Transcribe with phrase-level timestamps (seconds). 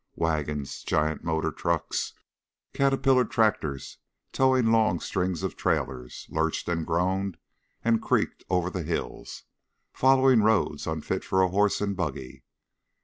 [0.15, 2.13] Wagons, giant motor trucks,
[2.73, 3.99] caterpillar tractors
[4.31, 7.37] towing long strings of trailers, lurched and groaned
[7.83, 9.43] and creaked over the hills,
[9.93, 12.43] following roads unfit for a horse and buggy.